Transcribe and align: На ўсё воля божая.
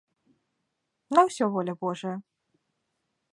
На 1.17 1.21
ўсё 1.27 1.45
воля 1.57 1.73
божая. 1.85 2.15